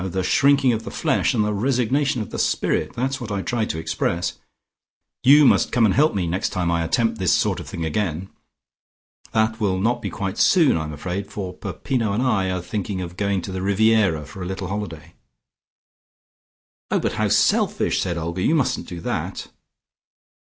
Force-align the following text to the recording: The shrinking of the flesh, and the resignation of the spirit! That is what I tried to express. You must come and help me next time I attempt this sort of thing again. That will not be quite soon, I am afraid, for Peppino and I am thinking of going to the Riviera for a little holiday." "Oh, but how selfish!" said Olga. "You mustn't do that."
The 0.03 0.23
shrinking 0.23 0.73
of 0.73 0.83
the 0.83 0.89
flesh, 0.89 1.35
and 1.35 1.43
the 1.45 1.53
resignation 1.53 2.23
of 2.23 2.31
the 2.31 2.39
spirit! 2.39 2.93
That 2.93 3.11
is 3.11 3.21
what 3.21 3.31
I 3.31 3.43
tried 3.43 3.69
to 3.69 3.77
express. 3.77 4.33
You 5.23 5.45
must 5.45 5.71
come 5.71 5.85
and 5.85 5.93
help 5.93 6.15
me 6.15 6.25
next 6.25 6.49
time 6.49 6.71
I 6.71 6.83
attempt 6.83 7.19
this 7.19 7.31
sort 7.31 7.59
of 7.59 7.69
thing 7.69 7.85
again. 7.85 8.27
That 9.33 9.59
will 9.59 9.79
not 9.79 10.01
be 10.01 10.09
quite 10.09 10.39
soon, 10.39 10.75
I 10.75 10.85
am 10.85 10.91
afraid, 10.93 11.27
for 11.27 11.53
Peppino 11.53 12.13
and 12.13 12.23
I 12.23 12.45
am 12.45 12.63
thinking 12.63 12.99
of 12.99 13.15
going 13.15 13.43
to 13.43 13.51
the 13.51 13.61
Riviera 13.61 14.25
for 14.25 14.41
a 14.41 14.45
little 14.47 14.69
holiday." 14.69 15.13
"Oh, 16.89 16.97
but 16.99 17.13
how 17.21 17.27
selfish!" 17.27 18.01
said 18.01 18.17
Olga. 18.17 18.41
"You 18.41 18.55
mustn't 18.55 18.87
do 18.87 19.01
that." 19.01 19.49